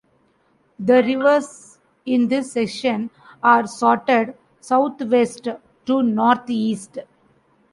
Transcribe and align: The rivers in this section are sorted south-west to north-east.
The 0.79 1.03
rivers 1.03 1.77
in 2.07 2.27
this 2.27 2.53
section 2.53 3.11
are 3.43 3.67
sorted 3.67 4.35
south-west 4.59 5.47
to 5.85 6.01
north-east. 6.01 6.97